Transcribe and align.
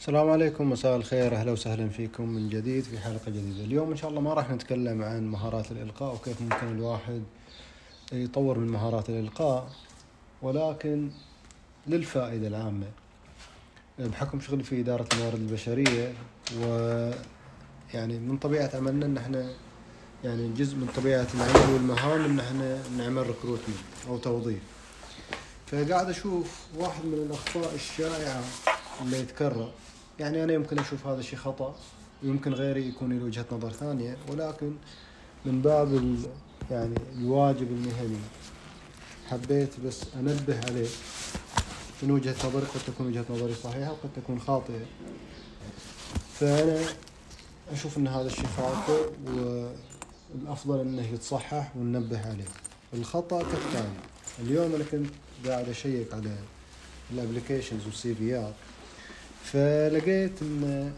السلام 0.00 0.30
عليكم 0.30 0.70
مساء 0.70 0.96
الخير. 0.96 1.34
أهلا 1.36 1.52
وسهلا 1.52 1.88
فيكم 1.88 2.28
من 2.28 2.48
جديد 2.48 2.84
في 2.84 2.98
حلقة 2.98 3.30
جديدة. 3.30 3.64
اليوم 3.64 3.90
إن 3.90 3.96
شاء 3.96 4.10
الله 4.10 4.20
ما 4.20 4.34
راح 4.34 4.50
نتكلم 4.50 5.02
عن 5.02 5.26
مهارات 5.26 5.70
الإلقاء 5.72 6.14
وكيف 6.14 6.42
ممكن 6.42 6.68
الواحد 6.68 7.22
يطور 8.12 8.58
من 8.58 8.68
مهارات 8.68 9.08
الإلقاء 9.08 9.70
ولكن 10.42 11.10
للفائدة 11.86 12.48
العامة. 12.48 12.86
بحكم 13.98 14.40
شغلي 14.40 14.62
في 14.62 14.80
إدارة 14.80 15.06
الموارد 15.12 15.34
البشرية 15.40 16.12
و 16.60 16.64
يعني 17.94 18.18
من 18.18 18.38
طبيعة 18.38 18.70
عملنا 18.74 19.06
إن 19.06 19.16
إحنا 19.16 19.50
يعني 20.24 20.52
جزء 20.52 20.76
من 20.76 20.88
طبيعة 20.96 21.26
العمل 21.34 21.72
والمهام 21.74 22.24
إن 22.24 22.40
إحنا 22.40 22.82
نعمل 22.98 23.26
ريكروتمنت 23.26 23.78
أو 24.08 24.18
توظيف. 24.18 24.60
فقاعد 25.66 26.08
أشوف 26.08 26.66
واحد 26.76 27.04
من 27.04 27.14
الأخطاء 27.14 27.74
الشائعة 27.74 28.42
اللي 29.02 29.18
يتكرر. 29.20 29.70
يعني 30.20 30.44
أنا 30.44 30.52
يمكن 30.52 30.78
أشوف 30.78 31.06
هذا 31.06 31.20
الشيء 31.20 31.38
خطأ 31.38 31.74
ويمكن 32.22 32.52
غيري 32.52 32.88
يكون 32.88 33.18
له 33.18 33.24
وجهة 33.24 33.46
نظر 33.52 33.72
ثانية 33.72 34.16
ولكن 34.28 34.72
من 35.44 35.62
باب 35.62 35.94
ال 35.94 36.16
يعني 36.70 36.94
الواجب 37.18 37.68
المهني. 37.70 38.18
حبيت 39.26 39.80
بس 39.80 40.02
أنبه 40.16 40.60
عليه 40.66 40.88
من 42.02 42.10
وجهة 42.10 42.34
نظري 42.44 42.66
قد 42.66 42.80
تكون 42.86 43.06
وجهة 43.06 43.24
نظري 43.30 43.54
صحيحة 43.54 43.90
وقد 43.92 44.10
تكون 44.16 44.40
خاطئة. 44.40 44.86
فأنا 46.34 46.80
أشوف 47.72 47.98
إن 47.98 48.08
هذا 48.08 48.26
الشيء 48.26 48.46
خاطئ 48.56 49.10
والأفضل 50.34 50.80
إنه 50.80 51.06
يتصحح 51.12 51.76
وننبه 51.76 52.28
عليه. 52.28 52.44
الخطأ 52.94 53.38
كالتالي. 53.38 53.92
اليوم 54.38 54.74
أنا 54.74 54.84
كنت 54.84 55.10
قاعد 55.46 55.68
أشيك 55.68 56.14
على 56.14 56.36
ال 57.10 57.16
applications 57.16 57.86
وال 57.86 58.14
CV 58.14 58.41
ات 58.41 58.54
فلقيت 59.52 60.42
إن 60.42 60.92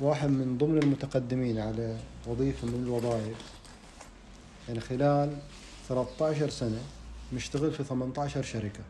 واحد 0.00 0.28
من 0.28 0.58
ضمن 0.58 0.78
المتقدمين 0.78 1.58
على 1.58 1.96
وظيفة 2.26 2.66
من 2.66 2.82
الوظائف 2.86 3.36
يعني 4.68 4.80
خلال 4.80 5.36
13 5.88 6.48
سنة 6.48 6.78
مشتغل 7.32 7.72
في 7.72 7.84
18 7.84 8.42
شركة. 8.42 8.80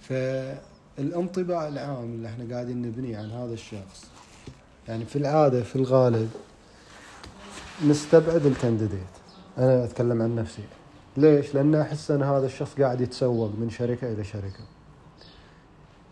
فالانطباع 0.00 1.68
العام 1.68 2.04
اللي 2.04 2.28
إحنا 2.28 2.54
قاعدين 2.54 2.82
نبنيه 2.82 3.18
عن 3.18 3.30
هذا 3.30 3.54
الشخص 3.54 4.06
يعني 4.88 5.04
في 5.04 5.16
العادة 5.16 5.62
في 5.62 5.76
الغالب 5.76 6.30
نستبعد 7.86 8.46
الكانديديت. 8.46 9.00
أنا 9.58 9.84
أتكلم 9.84 10.22
عن 10.22 10.34
نفسي. 10.34 10.62
ليش؟ 11.16 11.54
لأن 11.54 11.74
أحس 11.74 12.10
إن 12.10 12.22
هذا 12.22 12.46
الشخص 12.46 12.80
قاعد 12.80 13.00
يتسوق 13.00 13.50
من 13.58 13.70
شركة 13.70 14.12
إلى 14.12 14.24
شركة. 14.24 14.73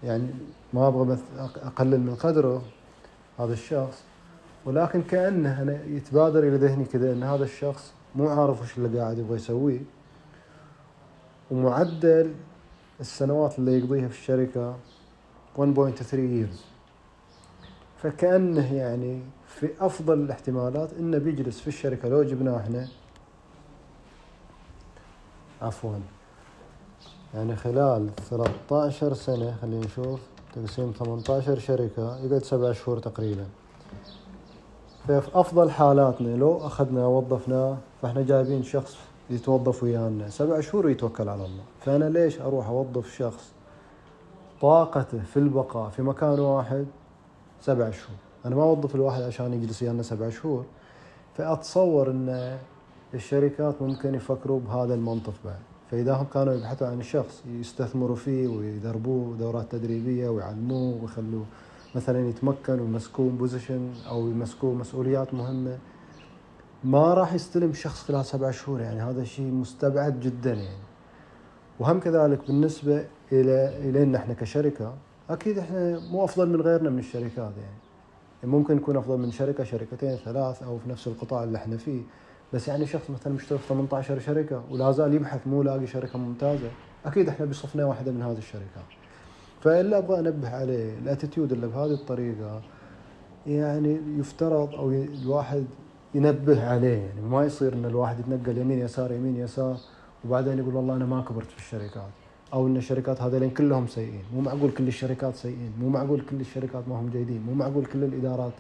يعني 0.05 0.29
ما 0.73 0.89
أبغى 0.89 1.19
أقلل 1.39 2.01
من 2.01 2.15
قدره 2.15 2.63
هذا 3.39 3.53
الشخص 3.53 4.03
ولكن 4.65 5.03
كأنه 5.03 5.63
أنا 5.63 5.85
يتبادر 5.85 6.39
إلى 6.39 6.57
ذهني 6.57 6.85
كذا 6.85 7.13
إن 7.13 7.23
هذا 7.23 7.45
الشخص 7.45 7.93
مو 8.15 8.29
عارف 8.29 8.63
وش 8.63 8.79
اللي 8.79 9.01
قاعد 9.01 9.19
يبغى 9.19 9.37
يسويه. 9.37 9.81
ومعدل 11.51 12.35
السنوات 13.01 13.59
اللي 13.59 13.79
يقضيها 13.79 14.09
في 14.09 14.19
الشركة 14.19 14.77
1.3 15.57 15.63
years. 16.13 16.59
فكأنه 18.03 18.75
يعني 18.75 19.23
في 19.47 19.71
أفضل 19.81 20.19
الاحتمالات 20.19 20.93
إنه 20.93 21.19
بيجلس 21.19 21.61
في 21.61 21.69
الشركة 21.69 22.09
لو 22.09 22.23
جبناه 22.23 22.57
إحنا. 22.57 22.89
عفوا. 25.63 25.99
يعني 27.35 27.57
خلال 27.57 28.11
13 28.31 29.15
سنة 29.15 29.57
خلينا 29.63 29.87
نشوف 29.87 30.21
تقسيم 30.55 30.93
18 30.99 31.59
شركة 31.59 32.19
يقعد 32.25 32.45
سبع 32.45 32.73
شهور 32.73 32.99
تقريبا. 32.99 33.47
ففي 35.09 35.29
أفضل 35.35 35.71
حالاتنا 35.71 36.37
لو 36.37 36.67
أخذنا 36.67 37.07
وظفناه 37.07 37.77
فإحنا 38.03 38.23
جايبين 38.23 38.63
شخص 38.63 38.97
يتوظف 39.31 39.83
ويانا 39.83 40.29
سبع 40.29 40.61
شهور 40.61 40.87
ويتوكل 40.87 41.29
على 41.29 41.45
الله. 41.45 41.63
فأنا 41.81 42.05
ليش 42.05 42.41
أروح 42.41 42.69
أوظف 42.69 43.17
شخص 43.17 43.53
طاقته 44.61 45.19
في 45.19 45.37
البقاء 45.37 45.91
في 45.91 46.03
مكان 46.03 46.41
واحد 46.41 46.87
سبع 47.61 47.91
شهور؟ 47.91 48.17
أنا 48.47 48.57
ما 48.57 48.63
أوظف 48.63 48.95
الواحد 48.95 49.23
عشان 49.23 49.55
يجلس 49.55 49.83
ويانا 49.83 50.03
سبع 50.03 50.31
شهور. 50.31 50.65
فأتصور 51.37 52.11
أن 52.11 52.59
الشركات 53.15 53.83
ممكن 53.83 54.15
يفكروا 54.15 54.61
بهذا 54.61 54.95
المنطق 54.95 55.35
بعد. 55.45 55.72
فإذا 55.93 56.13
هم 56.15 56.27
كانوا 56.35 56.55
يبحثوا 56.55 56.87
عن 56.87 57.03
شخص 57.03 57.43
يستثمروا 57.61 58.17
فيه 58.17 58.49
ويدربوه 58.49 59.37
دورات 59.37 59.73
تدريبية 59.73 60.29
ويعلموه 60.29 61.03
ويخلوه 61.03 61.45
مثلا 61.95 62.29
يتمكن 62.29 62.81
ويمسكوه 62.81 63.31
بوزيشن 63.31 63.91
أو 64.09 64.29
يمسكوه 64.29 64.75
مسؤوليات 64.75 65.35
مهمة 65.35 65.79
ما 66.85 67.15
راح 67.15 67.35
يستلم 67.35 67.73
شخص 67.73 68.03
خلال 68.03 68.25
سبع 68.25 68.51
شهور. 68.51 68.81
يعني 68.81 69.01
هذا 69.03 69.25
شيء 69.25 69.47
مستبعد 69.47 70.21
جدا 70.21 70.53
يعني. 70.53 70.85
وهم 71.81 72.01
كذلك 72.01 72.47
بالنسبة 72.47 73.05
إلى 73.33 73.89
إلينا 73.89 74.19
إحنا 74.19 74.35
كشركة 74.35 74.95
أكيد 75.31 75.59
إحنا 75.59 75.99
مو 75.99 76.25
أفضل 76.25 76.49
من 76.49 76.61
غيرنا 76.61 76.91
من 76.91 76.99
الشركات 76.99 77.53
يعني. 77.57 77.83
ممكن 78.45 78.77
نكون 78.77 78.97
أفضل 78.97 79.19
من 79.19 79.31
شركة 79.31 79.65
شركتين 79.65 80.17
ثلاث 80.17 80.63
أو 80.63 80.79
في 80.79 80.91
نفس 80.91 81.07
القطاع 81.07 81.45
اللي 81.45 81.59
إحنا 81.59 81.77
فيه. 81.77 82.03
بس 82.55 82.69
يعني 82.69 82.87
شخص 82.87 83.11
مثلا 83.11 83.33
مشتغل 83.33 83.59
في 83.59 83.69
18 83.69 84.19
شركة 84.19 84.63
ولا 84.71 84.93
زال 84.93 85.15
يبحث 85.15 85.47
مو 85.47 85.63
لاقي 85.63 85.87
شركة 85.87 86.19
ممتازة 86.19 86.69
أكيد 87.07 87.29
إحنا 87.29 87.47
بصفنا 87.47 87.85
واحدة 87.85 88.13
من 88.13 88.23
هذه 88.23 88.39
الشركات 88.39 88.85
فاللي 89.61 89.99
أبغى 89.99 90.21
أنبه 90.21 90.49
عليه 90.49 90.99
الأتيتيود 90.99 91.53
اللي 91.53 91.67
بهذه 91.67 91.93
الطريقة 91.93 92.63
يعني 93.47 94.01
يفترض 94.19 94.75
أو 94.75 94.91
الواحد 94.91 95.65
ينبه 96.15 96.71
عليه 96.71 96.99
يعني 96.99 97.21
ما 97.21 97.45
يصير 97.45 97.73
إن 97.73 97.85
الواحد 97.85 98.21
يتنقل 98.21 98.59
يمين 98.59 98.79
يسار 98.79 99.13
يمين 99.13 99.37
يسار 99.37 99.77
وبعدين 100.25 100.59
يقول 100.59 100.75
والله 100.77 100.97
أنا 100.97 101.07
ما 101.07 101.23
كبرت 101.23 101.51
في 101.51 101.59
الشركات. 101.59 102.11
أو 102.53 102.67
إن 102.67 102.77
الشركات 102.77 103.23
هذولين 103.23 103.51
كلهم 103.51 103.87
سيئين. 103.87 104.23
مو 104.35 104.41
معقول 104.41 104.71
كل 104.71 104.89
الشركات 104.89 105.37
سيئين 105.37 105.73
مو 105.81 105.89
معقول 105.89 106.21
كل 106.31 106.41
الشركات 106.41 106.89
ما 106.89 107.01
هم 107.01 107.11
جيدين 107.13 107.43
مو 107.47 107.55
معقول 107.55 107.87
كل 107.87 108.05
الإدارات 108.05 108.53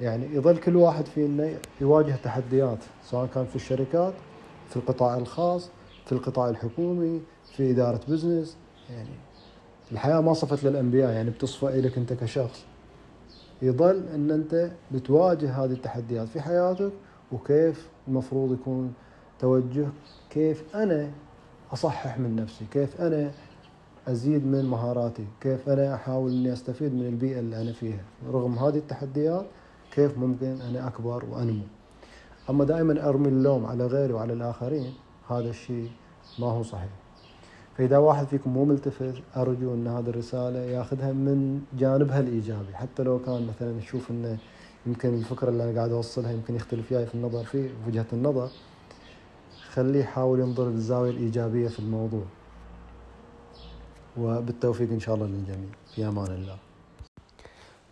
يعني 0.00 0.34
يظل 0.34 0.56
كل 0.56 0.76
واحد 0.76 1.06
فينا 1.06 1.50
يواجه 1.80 2.14
تحديات 2.24 2.78
سواء 3.04 3.26
كان 3.34 3.44
في 3.44 3.56
الشركات 3.56 4.12
في 4.68 4.76
القطاع 4.76 5.16
الخاص 5.16 5.70
في 6.06 6.12
القطاع 6.12 6.48
الحكومي 6.48 7.20
في 7.56 7.70
إدارة 7.70 8.00
بزنس 8.08 8.56
يعني 8.90 9.08
الحياة 9.92 10.20
ما 10.20 10.32
صفت 10.32 10.64
للأنبياء 10.64 11.12
يعني 11.12 11.30
بتصفى 11.30 11.66
إليك 11.66 11.98
أنت 11.98 12.12
كشخص. 12.12 12.64
يظل 13.62 14.02
أن 14.14 14.30
أنت 14.30 14.70
بتواجه 14.92 15.64
هذه 15.64 15.72
التحديات 15.72 16.28
في 16.28 16.40
حياتك 16.40 16.92
وكيف 17.32 17.88
المفروض 18.08 18.52
يكون 18.52 18.92
توجه 19.38 19.86
كيف 20.30 20.64
أنا 20.74 21.10
أصحح 21.72 22.18
من 22.18 22.36
نفسي 22.36 22.64
كيف 22.70 23.00
أنا 23.00 23.30
أزيد 24.08 24.46
من 24.46 24.64
مهاراتي 24.64 25.26
كيف 25.40 25.68
أنا 25.68 25.94
أحاول 25.94 26.30
أني 26.30 26.52
أستفيد 26.52 26.94
من 26.94 27.06
البيئة 27.06 27.38
اللي 27.40 27.62
أنا 27.62 27.72
فيها. 27.72 28.00
رغم 28.32 28.58
هذه 28.58 28.76
التحديات 28.78 29.46
كيف 29.94 30.18
ممكن 30.18 30.60
أنا 30.60 30.88
أكبر 30.88 31.24
وأنمو 31.24 31.62
أما 32.50 32.64
دائما 32.64 33.08
أرمي 33.08 33.28
اللوم 33.28 33.66
على 33.66 33.86
غيري 33.86 34.12
وعلى 34.12 34.32
الآخرين 34.32 34.94
هذا 35.30 35.50
الشيء 35.50 35.90
ما 36.38 36.46
هو 36.46 36.62
صحيح. 36.62 36.90
فإذا 37.76 37.98
واحد 37.98 38.26
فيكم 38.26 38.50
مو 38.50 38.64
ملتفت 38.64 39.14
أرجو 39.36 39.74
أن 39.74 39.86
هذه 39.86 40.08
الرسالة 40.08 40.58
ياخذها 40.58 41.12
من 41.12 41.62
جانبها 41.78 42.20
الإيجابي. 42.20 42.74
حتى 42.74 43.02
لو 43.02 43.18
كان 43.18 43.46
مثلا 43.46 43.78
يشوف 43.78 44.10
أنه 44.10 44.38
يمكن 44.86 45.14
الفكرة 45.14 45.48
اللي 45.48 45.64
أنا 45.64 45.78
قاعد 45.78 45.92
أوصلها 45.92 46.32
يمكن 46.32 46.54
يختلف 46.54 46.92
وياي 46.92 47.06
في 47.06 47.14
النظر 47.14 47.44
في 47.44 47.70
وجهة 47.86 48.06
النظر 48.12 48.48
خليه 49.72 50.00
يحاول 50.00 50.40
ينظر 50.40 50.64
بالزاوية 50.64 51.10
الإيجابية 51.10 51.68
في 51.68 51.78
الموضوع. 51.78 52.24
وبالتوفيق 54.18 54.90
إن 54.90 55.00
شاء 55.00 55.14
الله 55.14 55.26
للجميع. 55.26 55.70
في 55.94 56.08
أمان 56.08 56.26
الله. 56.26 56.56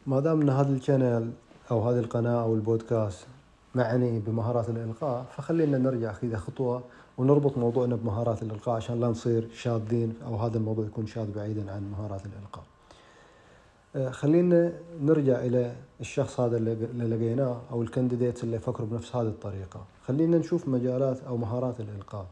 ما 0.07 0.21
دام 0.21 0.41
أن 0.41 0.51
هذا 0.51 0.73
الشانل 0.73 1.33
أو 1.71 1.89
هذه 1.89 1.99
القناة 1.99 2.43
أو 2.43 2.55
البودكاست 2.55 3.27
معني 3.75 4.19
بمهارات 4.19 4.69
الإلقاء 4.69 5.27
فخلينا 5.37 5.79
نرجع 5.79 6.13
كذا 6.13 6.37
خطوة 6.37 6.83
ونربط 7.19 7.59
موضوعنا 7.59 7.97
بمهارات 7.97 8.43
الإلقاء 8.43 8.77
عشان 8.77 9.01
لا 9.01 9.07
نصير 9.07 9.49
شاذين 9.55 10.15
أو 10.27 10.37
هذا 10.37 10.59
الموضوع 10.59 10.85
يكون 10.85 11.07
شاذ 11.07 11.33
بعيدا 11.33 11.73
عن 11.73 11.91
مهارات 11.91 12.21
الإلقاء. 12.27 12.65
آه، 13.97 14.11
خلينا 14.11 14.73
نرجع 15.01 15.41
إلى 15.41 15.73
الشخص 16.01 16.41
هذا 16.41 16.57
اللي 16.57 17.17
لقيناه 17.17 17.61
أو 17.73 17.83
الكانديديتس 17.83 18.45
اللي 18.45 18.57
يفكروا 18.57 18.89
بنفس 18.89 19.17
هذه 19.17 19.27
الطريقة. 19.27 19.85
خلينا 20.07 20.39
نشوف 20.39 20.69
مجالات 20.69 21.23
أو 21.23 21.37
مهارات 21.37 21.81
الإلقاء. 21.81 22.27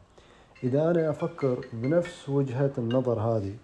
إذا 0.65 0.91
أنا 0.91 1.11
أفكر 1.11 1.67
بنفس 1.73 2.29
وجهة 2.29 2.73
النظر 2.79 3.21
هذه 3.21 3.55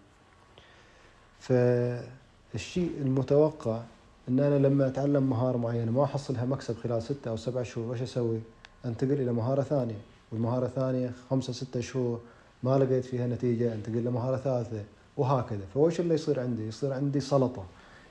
فالشيء 1.40 2.93
المتوقع 3.00 3.82
إن 4.28 4.40
أنا 4.40 4.67
لما 4.67 4.87
أتعلم 4.87 5.22
مهارة 5.31 5.56
معينة 5.56 5.93
ما 5.93 6.05
أحصلها 6.05 6.44
مكسب 6.44 6.76
خلال 6.76 7.02
ستة 7.02 7.28
أو 7.31 7.37
سبع 7.37 7.62
شهور 7.62 7.93
وش 7.93 8.02
أسوي؟ 8.02 8.38
أنتقل 8.84 9.12
إلى 9.12 9.32
مهارة 9.32 9.62
ثانية 9.62 9.99
والمهارة 10.32 10.67
الثانية 10.67 11.12
خمسة 11.31 11.52
ستة 11.52 11.81
شهور 11.81 12.20
ما 12.62 12.78
لقيت 12.78 13.05
فيها 13.05 13.26
نتيجة 13.26 13.75
أنتقل 13.75 14.05
لمهاره 14.05 14.37
ثالثة 14.37 14.84
وهكذا 15.17 15.64
فوش 15.75 16.00
اللي 16.00 16.14
يصير 16.14 16.40
عندي؟ 16.40 16.69
يصير 16.69 16.93
عندي 16.93 17.20
سلطة 17.20 17.64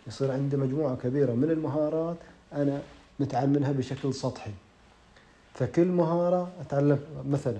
يصير 0.07 0.31
عندي 0.31 0.57
مجموعة 0.57 0.95
كبيرة 0.95 1.33
من 1.33 1.51
المهارات 1.51 2.17
أنا 2.53 2.81
متعلمها 3.19 3.71
بشكل 3.71 4.13
سطحي 4.13 4.51
فكل 5.53 5.87
مهارة 5.87 6.49
أتعلم 6.61 6.99
مثلا 7.29 7.59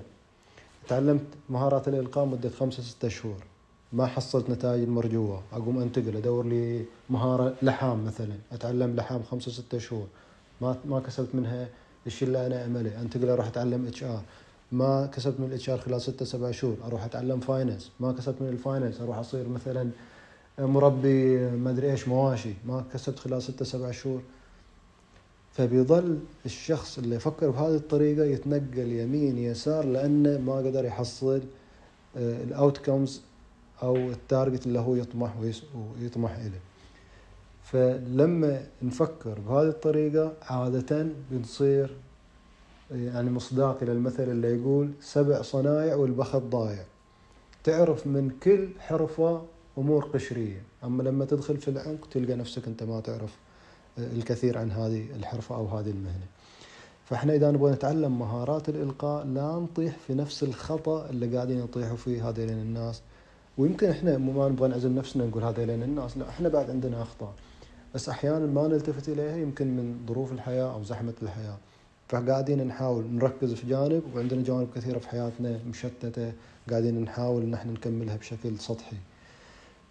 تعلمت 0.88 1.26
مهارات 1.50 1.88
الإلقاء 1.88 2.26
مدة 2.26 2.50
خمسة 2.50 2.84
ستة 2.84 3.08
شهور 3.10 3.38
ما 3.94 4.06
حصلت 4.06 4.50
نتائج 4.50 4.84
المرجوة 4.84 5.42
أقوم 5.54 5.80
أنتقل 5.80 6.18
أدور 6.18 6.46
لي 6.46 6.86
مهارة 7.10 7.56
لحام 7.62 8.06
مثلا. 8.06 8.36
أتعلم 8.52 8.96
لحام 8.96 9.24
خمسة 9.24 9.52
ستة 9.52 9.78
شهور. 9.78 10.08
ما 10.62 10.76
ما 10.86 11.00
كسبت 11.00 11.36
منها 11.36 11.68
الشيء 12.08 12.28
اللي 12.28 12.48
أنا 12.48 12.66
أمله 12.66 13.02
أنتقل 13.02 13.30
أروح 13.30 13.48
أتعلم 13.48 13.88
HR. 13.88 14.22
ما 14.72 15.06
كسبت 15.06 15.40
من 15.40 15.46
ال 15.46 15.70
HR 15.70 15.78
خلال 15.78 16.02
ستة 16.02 16.26
سبع 16.26 16.52
شهور. 16.52 16.78
أروح 16.86 17.04
أتعلم 17.04 17.40
finance 17.40 17.92
ما 18.00 18.12
كسبت 18.12 18.42
من 18.42 18.48
ال 18.48 18.55
finance 18.55 19.02
أروح 19.02 19.18
أصير 19.18 19.50
مثلا 19.50 19.90
مربي 20.60 21.50
ما 21.52 21.70
أدري 21.70 21.92
إيش 21.92 22.08
مواشي. 22.08 22.54
ما 22.68 22.84
كسبت 22.94 23.20
خلال 23.20 23.42
ستة 23.44 23.66
سبع 23.66 23.92
شهور. 23.92 24.22
فبيظل 25.52 26.20
الشخص 26.46 26.98
اللي 26.98 27.16
يفكر 27.16 27.50
بهذه 27.50 27.76
الطريقة 27.76 28.26
يتنقل 28.26 28.92
يمين 28.92 29.38
يسار 29.38 29.86
لأنه 29.86 30.38
ما 30.38 30.58
قدر 30.58 30.86
يحصل 30.86 31.42
ال 32.18 32.30
outcomes 32.30 33.22
أو 33.84 33.96
ال 33.96 34.06
target 34.06 34.66
اللي 34.66 34.80
هو 34.80 34.96
يطمح 34.96 35.34
ويطمح 36.02 36.32
إليه. 36.32 36.62
فلما 37.64 38.64
نفكر 38.82 39.40
بهذه 39.40 39.70
الطريقة 39.70 40.34
عادة 40.42 41.08
بنصير 41.32 41.96
يعني 42.92 43.32
مصداقي 43.32 43.86
للمثل 43.86 44.24
اللي 44.24 44.62
يقول 44.62 44.92
سبع 45.02 45.42
صنايع 45.42 45.96
والبخت 45.96 46.36
ضايع. 46.36 46.84
تعرف 47.64 48.08
من 48.08 48.32
كل 48.44 48.70
حرفة 48.80 49.42
أمور 49.78 50.06
قشرية. 50.06 50.62
أما 50.84 51.04
لما 51.04 51.26
تدخل 51.26 51.58
في 51.58 51.68
العمق 51.68 52.08
تلقى 52.12 52.36
نفسك 52.36 52.68
أنت 52.68 52.84
ما 52.84 53.00
تعرف 53.00 53.38
الكثير 53.98 54.58
عن 54.58 54.72
هذه 54.72 55.06
الحرفة 55.16 55.56
أو 55.56 55.68
هذه 55.68 55.90
المهنة. 55.90 56.26
فإحنا 57.06 57.36
إذا 57.36 57.52
نبغى 57.52 57.72
نتعلم 57.72 58.20
مهارات 58.20 58.70
الإلقاء 58.70 59.26
لا 59.26 59.52
نطيح 59.52 59.98
في 60.08 60.14
نفس 60.14 60.44
الخطأ 60.44 61.10
اللي 61.10 61.36
قاعدين 61.36 61.60
يطيحوا 61.60 61.98
فيه 61.98 62.30
هذين 62.30 62.50
الناس. 62.50 63.02
ويمكن 63.60 63.90
إحنا 63.90 64.18
ما 64.18 64.50
نبغى 64.50 64.68
نعزم 64.70 64.96
نفسنا 64.96 65.26
نقول 65.26 65.44
هذين 65.44 65.84
الناس 65.84 66.18
لا 66.18 66.30
إحنا 66.30 66.50
بعد 66.50 66.70
عندنا 66.70 67.02
أخطاء. 67.02 67.34
بس 67.96 68.10
أحيانا 68.10 68.46
ما 68.46 68.68
نلتفت 68.68 69.10
إليها 69.10 69.38
يمكن 69.38 69.68
من 69.68 70.06
ظروف 70.08 70.32
الحياة 70.32 70.74
أو 70.74 70.84
زحمة 70.84 71.14
الحياة. 71.24 71.58
فقاعدين 72.10 72.68
نحاول 72.68 73.06
نركز 73.06 73.54
في 73.54 73.68
جانب 73.68 74.04
وعندنا 74.16 74.44
جوانب 74.44 74.68
كثيرة 74.76 75.00
في 75.00 75.10
حياتنا 75.10 75.60
مشتتة 75.70 76.34
قاعدين 76.70 77.02
نحاول 77.02 77.42
إن 77.42 77.54
إحنا 77.54 77.72
نكملها 77.72 78.16
بشكل 78.16 78.60
سطحي. 78.60 78.98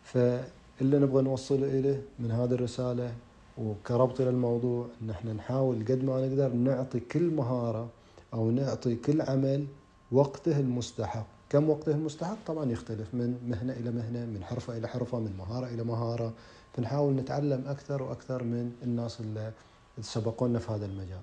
فاللي 0.03 0.99
نبغى 0.99 1.23
نوصله 1.23 1.67
إليه 1.67 2.03
من 2.19 2.31
هذه 2.31 2.53
الرسالة 2.53 3.13
وكربط 3.59 4.23
للموضوع 4.23 4.87
إن 5.03 5.11
إحنا 5.11 5.33
نحاول 5.33 5.85
قد 5.85 6.05
ما 6.05 6.27
نقدر 6.27 6.53
نعطي 6.53 7.01
كل 7.01 7.31
مهارة 7.31 7.89
أو 8.35 8.51
نعطي 8.51 8.95
كل 8.95 9.21
عمل 9.23 9.65
وقته 10.13 10.61
المستحق. 10.61 11.38
كم 11.51 11.71
وقته 11.71 11.93
المستحق 11.93 12.37
طبعا 12.47 12.73
يختلف 12.73 13.15
من 13.15 13.39
مهنة 13.49 13.73
إلى 13.73 13.91
مهنة 13.91 14.27
من 14.27 14.45
حرفة 14.45 14.77
إلى 14.77 14.89
حرفة 14.89 15.19
من 15.19 15.35
مهارة 15.39 15.67
إلى 15.67 15.85
مهارة. 15.85 16.33
فنحاول 16.77 17.13
نتعلم 17.13 17.65
أكثر 17.67 18.03
وأكثر 18.03 18.43
من 18.43 18.73
الناس 18.83 19.21
اللي 19.21 19.53
سبقونا 20.01 20.59
في 20.59 20.73
هذا 20.73 20.87
المجال. 20.87 21.21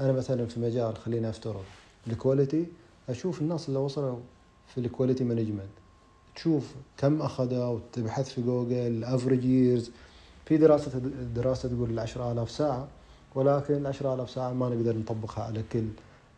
أنا 0.00 0.12
مثلا 0.12 0.46
في 0.46 0.60
مجال 0.60 0.96
خلينا 0.96 1.30
أفترض 1.30 1.64
ال 2.06 2.13
quality. 2.13 2.66
أشوف 3.08 3.40
الناس 3.40 3.68
اللي 3.68 3.78
وصلوا 3.78 4.18
في 4.74 4.78
ال 4.78 4.84
quality 4.84 5.24
management 5.24 5.70
تشوف 6.34 6.74
كم 6.96 7.22
أخذوا 7.22 7.64
وتبحث 7.64 8.28
في 8.28 8.42
جوجل 8.42 8.76
ال 8.76 8.84
average 8.84 9.44
years 9.44 9.90
في 10.46 10.56
دراسة 10.56 10.98
دراسة 11.34 11.68
تقول 11.68 11.90
ال 11.90 11.98
10000 11.98 12.50
ساعة 12.50 12.88
ولكن 13.34 13.74
ال 13.74 13.86
10000 13.86 14.30
ساعة 14.30 14.52
ما 14.52 14.68
نقدر 14.68 14.96
نطبقها 14.96 15.44
على 15.44 15.62
كل 15.72 15.88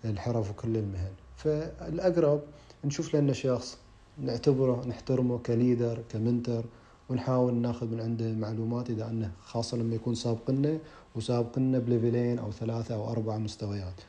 الحرف 0.05 0.51
وكل 0.51 0.77
المهن. 0.77 1.13
فالأقرب 1.37 2.41
نشوف 2.85 3.17
لنا 3.17 3.33
شخص 3.33 3.79
نعتبره 4.19 4.85
نحترمه 4.87 5.39
ك 5.39 5.47
leader 5.47 5.99
ك 6.09 6.17
mentor 6.17 6.65
ونحاول 7.09 7.55
ناخذ 7.55 7.87
من 7.87 8.01
عنده 8.01 8.33
معلومات 8.33 8.91
إذا 8.91 9.11
أنه 9.11 9.31
خاصة 9.45 9.77
لما 9.77 9.95
يكون 9.95 10.15
سابقنا 10.15 10.79
وسابقنا 11.15 11.79
ب 11.79 11.86
level 11.86 12.24
ين 12.24 12.39
أو 12.39 12.53
ثلاثة 12.53 12.95
أو 12.95 13.11
أربع 13.11 13.39
مستويات. 13.39 14.01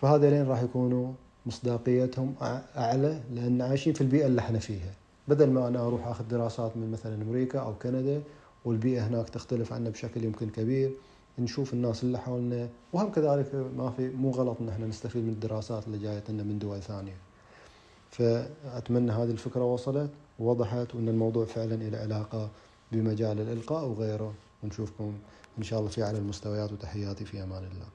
فهذين 0.00 0.46
راح 0.46 0.62
يكونوا 0.62 1.12
مصداقيتهم 1.46 2.34
أعلى 2.76 3.20
لأن 3.34 3.62
عايشين 3.62 3.92
في 3.92 4.00
البيئة 4.00 4.26
اللي 4.26 4.40
إحنا 4.40 4.58
فيها. 4.58 4.94
بدل 5.28 5.50
ما 5.50 5.68
أنا 5.68 5.86
أروح 5.86 6.06
آخذ 6.06 6.28
دراسات 6.28 6.76
من 6.76 6.90
مثلا 6.90 7.22
أمريكا 7.22 7.58
أو 7.58 7.74
كندا 7.74 8.22
والبيئة 8.64 9.06
هناك 9.06 9.28
تختلف 9.28 9.72
عنا 9.72 9.90
بشكل 9.90 10.24
يمكن 10.24 10.48
كبير 10.48 10.90
نشوف 11.38 11.72
الناس 11.72 12.02
اللي 12.02 12.18
حولنا 12.18 12.68
وهم 12.92 13.12
كذلك 13.12 13.54
ما 13.76 13.90
في 13.90 14.10
مو 14.10 14.30
غلط 14.30 14.56
إن 14.60 14.68
إحنا 14.68 14.86
نستفيد 14.86 15.24
من 15.24 15.32
الدراسات 15.32 15.86
اللي 15.86 15.98
جاية 15.98 16.22
لنا 16.28 16.42
من 16.42 16.58
دول 16.58 16.82
ثانية. 16.82 17.16
فأتمنى 18.10 19.12
هذه 19.12 19.30
الفكرة 19.30 19.64
وصلت 19.64 20.10
ووضحت 20.38 20.94
وإن 20.94 21.08
الموضوع 21.08 21.44
فعلا 21.44 21.74
له 21.74 21.98
علاقة 21.98 22.48
بمجال 22.92 23.40
الإلقاء 23.40 23.84
وغيره. 23.84 24.34
ونشوفكم 24.62 25.12
إن 25.58 25.62
شاء 25.62 25.78
الله 25.78 25.90
في 25.90 26.02
أعلى 26.02 26.18
المستويات 26.18 26.72
وتحياتي 26.72 27.24
في 27.24 27.42
أمان 27.42 27.64
الله. 27.64 27.86